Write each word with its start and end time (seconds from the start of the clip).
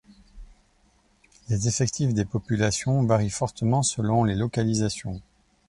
Les 1.49 1.67
effectifs 1.67 2.15
des 2.15 2.25
populations 2.25 3.03
varient 3.03 3.29
fortement 3.29 3.83
selon 3.83 4.23
les 4.23 4.33
localisations. 4.33 5.21